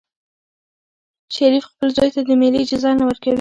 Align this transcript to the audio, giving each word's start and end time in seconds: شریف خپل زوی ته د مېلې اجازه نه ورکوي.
شریف 1.35 1.63
خپل 1.69 1.87
زوی 1.95 2.09
ته 2.15 2.21
د 2.27 2.29
مېلې 2.41 2.57
اجازه 2.63 2.89
نه 2.99 3.03
ورکوي. 3.09 3.29